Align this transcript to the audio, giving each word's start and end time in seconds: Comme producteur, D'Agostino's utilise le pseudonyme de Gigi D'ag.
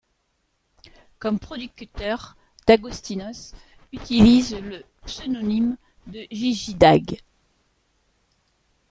Comme 1.19 1.37
producteur, 1.37 2.35
D'Agostino's 2.65 3.53
utilise 3.93 4.55
le 4.55 4.83
pseudonyme 5.05 5.77
de 6.07 6.25
Gigi 6.31 6.73
D'ag. 6.73 7.19